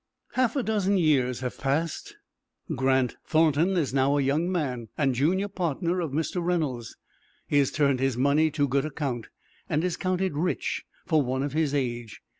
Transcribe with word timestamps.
Half 0.33 0.55
a 0.55 0.63
dozen 0.63 0.97
years 0.97 1.41
have 1.41 1.59
passed. 1.59 2.15
Grant 2.75 3.17
Thornton 3.23 3.77
is 3.77 3.93
now 3.93 4.17
a 4.17 4.21
young 4.23 4.51
man, 4.51 4.87
and 4.97 5.13
junior 5.13 5.47
partner 5.47 5.99
of 6.01 6.09
Mr. 6.09 6.43
Reynolds. 6.43 6.97
He 7.47 7.59
has 7.59 7.69
turned 7.69 7.99
his 7.99 8.17
money 8.17 8.49
to 8.49 8.67
good 8.67 8.83
account, 8.87 9.27
and 9.69 9.83
is 9.83 9.97
counted 9.97 10.35
rich 10.35 10.85
for 11.05 11.21
one 11.21 11.43
of 11.43 11.53
his 11.53 11.75
age. 11.75 12.23